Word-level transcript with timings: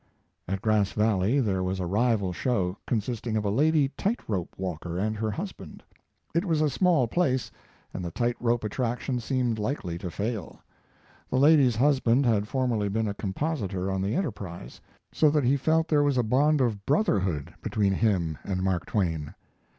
At 0.47 0.63
Grass 0.63 0.93
Valley 0.93 1.39
there 1.39 1.61
was 1.61 1.79
a 1.79 1.85
rival 1.85 2.33
show, 2.33 2.75
consisting 2.87 3.37
of 3.37 3.45
a 3.45 3.51
lady 3.51 3.89
tight 3.89 4.19
rope 4.27 4.55
walker 4.57 4.97
and 4.97 5.15
her 5.15 5.29
husband. 5.29 5.83
It 6.33 6.43
was 6.43 6.59
a 6.59 6.71
small 6.71 7.07
place, 7.07 7.51
and 7.93 8.03
the 8.03 8.09
tight 8.09 8.35
rope 8.39 8.63
attraction 8.63 9.19
seemed 9.19 9.59
likely 9.59 9.99
to 9.99 10.09
fail. 10.09 10.59
The 11.29 11.37
lady's 11.37 11.75
husband 11.75 12.25
had 12.25 12.47
formerly 12.47 12.89
been 12.89 13.07
a 13.07 13.13
compositor 13.13 13.91
on 13.91 14.01
the 14.01 14.15
Enterprise, 14.15 14.81
so 15.11 15.29
that 15.29 15.43
he 15.43 15.55
felt 15.55 15.87
there 15.87 16.01
was 16.01 16.17
a 16.17 16.23
bond 16.23 16.61
of 16.61 16.83
brotherhood 16.87 17.53
between 17.61 17.93
him 17.93 18.39
and 18.43 18.63
Mark 18.63 18.87
Twain. 18.87 19.35